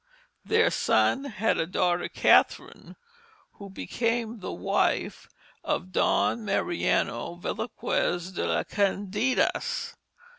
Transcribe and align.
Their 0.43 0.71
son 0.71 1.25
had 1.25 1.59
a 1.59 1.67
daughter 1.67 2.09
Catherine, 2.09 2.95
who 3.59 3.69
became 3.69 4.39
the 4.39 4.51
wife 4.51 5.29
of 5.63 5.91
Don 5.91 6.43
Mariano 6.43 7.35
Velasquez 7.35 8.31
de 8.31 8.47
la 8.47 8.63
Cadenas. 8.63 9.93